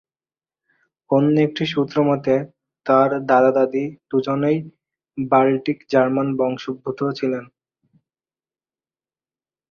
[1.09, 2.33] অন্য একটি সূত্র মতে
[2.85, 4.57] তার দাদা-দাদী দুজনেই
[5.17, 7.43] বাল্টিক জার্মান বংশোদ্ভূত ছিলেন।